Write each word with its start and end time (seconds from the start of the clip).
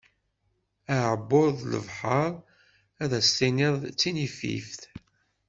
Aɛebbuḍ 0.95 1.49
d 1.59 1.61
lebḥar, 1.71 2.33
ad 3.03 3.11
as-tiniḍ 3.19 3.73
d 3.81 3.85
tinifift. 3.99 4.81